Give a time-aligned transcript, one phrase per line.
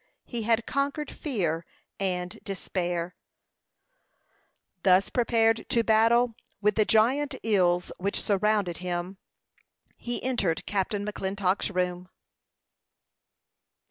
[0.25, 1.63] He had conquered fear
[1.99, 3.15] and despair.
[4.81, 9.19] Thus prepared to battle with the giant ills which surrounded him,
[9.97, 12.09] he entered Captain McClintock's room.